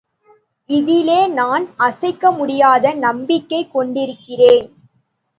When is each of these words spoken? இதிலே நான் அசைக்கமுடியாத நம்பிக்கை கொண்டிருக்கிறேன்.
இதிலே 0.69 1.27
நான் 1.27 1.65
அசைக்கமுடியாத 1.79 2.93
நம்பிக்கை 2.95 3.59
கொண்டிருக்கிறேன். 3.67 4.65